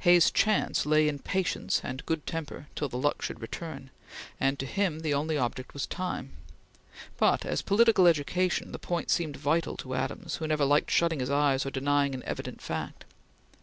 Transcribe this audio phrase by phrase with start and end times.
[0.00, 3.88] Hay's chance lay in patience and good temper till the luck should turn,
[4.38, 6.32] and to him the only object was time;
[7.16, 11.30] but as political education the point seemed vital to Adams, who never liked shutting his
[11.30, 13.06] eyes or denying an evident fact.